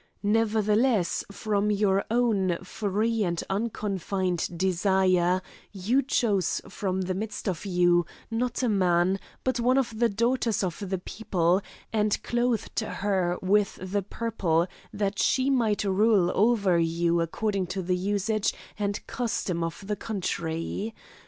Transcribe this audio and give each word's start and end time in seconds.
Nevertheless, 0.23 1.23
from 1.31 1.69
your 1.69 2.03
own 2.09 2.57
free 2.63 3.23
and 3.23 3.43
unconfined 3.51 4.57
desire, 4.57 5.43
you 5.71 6.01
chose 6.01 6.59
from 6.67 7.01
the 7.01 7.13
midst 7.13 7.47
of 7.47 7.67
you, 7.67 8.07
not 8.31 8.63
a 8.63 8.67
man, 8.67 9.19
but 9.43 9.59
one 9.59 9.77
of 9.77 9.99
the 9.99 10.09
daughters 10.09 10.63
of 10.63 10.83
the 10.89 10.97
people, 10.97 11.61
and 11.93 12.17
clothed 12.23 12.79
her 12.79 13.37
with 13.43 13.77
the 13.79 14.01
purple 14.01 14.65
that 14.91 15.19
she 15.19 15.51
might 15.51 15.83
rule 15.83 16.31
over 16.33 16.79
you 16.79 17.21
according 17.21 17.67
to 17.67 17.83
the 17.83 17.95
usage 17.95 18.55
and 18.79 19.05
custom 19.05 19.63
of 19.63 19.85
the 19.85 19.95
country. 19.95 20.95